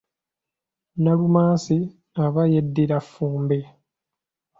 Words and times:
Nalumansi 1.03 1.77
aba 2.23 2.43
yeddira 2.53 2.97
Ffumbe. 3.05 3.57